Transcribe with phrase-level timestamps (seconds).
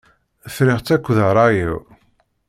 [0.55, 1.75] Friɣ-tt akked rray-iw.